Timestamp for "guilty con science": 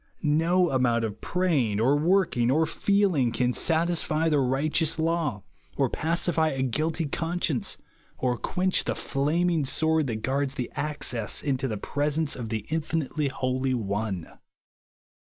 6.63-7.77